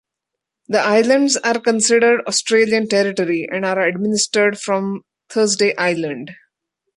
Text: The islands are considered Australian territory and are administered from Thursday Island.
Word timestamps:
The 0.67 0.79
islands 0.79 1.37
are 1.37 1.59
considered 1.59 2.21
Australian 2.27 2.87
territory 2.89 3.47
and 3.47 3.63
are 3.63 3.81
administered 3.83 4.57
from 4.59 5.03
Thursday 5.29 5.75
Island. 5.77 6.31